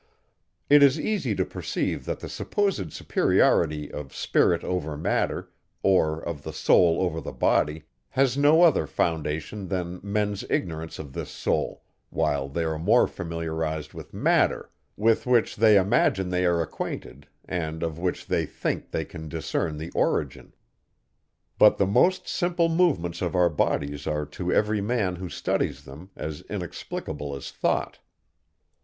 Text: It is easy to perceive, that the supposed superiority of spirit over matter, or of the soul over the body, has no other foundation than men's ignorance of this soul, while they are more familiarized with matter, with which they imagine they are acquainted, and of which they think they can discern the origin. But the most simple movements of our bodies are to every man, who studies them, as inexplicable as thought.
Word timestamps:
It 0.67 0.81
is 0.81 0.99
easy 0.99 1.35
to 1.35 1.45
perceive, 1.45 2.05
that 2.05 2.21
the 2.21 2.27
supposed 2.27 2.91
superiority 2.91 3.91
of 3.91 4.15
spirit 4.15 4.63
over 4.63 4.97
matter, 4.97 5.51
or 5.83 6.19
of 6.19 6.41
the 6.41 6.51
soul 6.53 6.97
over 7.03 7.21
the 7.21 7.31
body, 7.31 7.83
has 8.09 8.35
no 8.35 8.63
other 8.63 8.87
foundation 8.87 9.67
than 9.67 9.99
men's 10.01 10.43
ignorance 10.49 10.97
of 10.97 11.13
this 11.13 11.29
soul, 11.29 11.83
while 12.09 12.49
they 12.49 12.63
are 12.63 12.79
more 12.79 13.05
familiarized 13.07 13.93
with 13.93 14.11
matter, 14.11 14.71
with 14.97 15.27
which 15.27 15.55
they 15.55 15.77
imagine 15.77 16.29
they 16.29 16.47
are 16.47 16.63
acquainted, 16.63 17.27
and 17.45 17.83
of 17.83 17.99
which 17.99 18.25
they 18.25 18.47
think 18.47 18.89
they 18.89 19.05
can 19.05 19.29
discern 19.29 19.77
the 19.77 19.91
origin. 19.91 20.55
But 21.59 21.77
the 21.77 21.85
most 21.85 22.27
simple 22.27 22.69
movements 22.69 23.21
of 23.21 23.35
our 23.35 23.49
bodies 23.49 24.07
are 24.07 24.25
to 24.25 24.51
every 24.51 24.81
man, 24.81 25.17
who 25.17 25.29
studies 25.29 25.83
them, 25.85 26.09
as 26.15 26.41
inexplicable 26.49 27.35
as 27.35 27.51
thought. 27.51 27.99